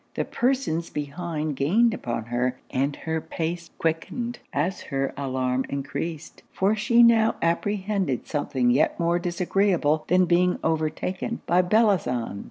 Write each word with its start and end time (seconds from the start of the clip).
The 0.15 0.25
persons 0.25 0.89
behind 0.89 1.57
gained 1.57 1.93
upon 1.93 2.25
her, 2.25 2.57
and 2.71 2.95
her 2.95 3.21
pace 3.21 3.69
quickened 3.77 4.39
as 4.51 4.81
her 4.85 5.13
alarm 5.15 5.63
encreased; 5.69 6.41
for 6.51 6.75
she 6.75 7.03
now 7.03 7.35
apprehended 7.39 8.25
something 8.25 8.71
yet 8.71 8.99
more 8.99 9.19
disagreeable 9.19 10.03
than 10.07 10.25
being 10.25 10.57
overtaken 10.63 11.41
by 11.45 11.61
Bellozane. 11.61 12.39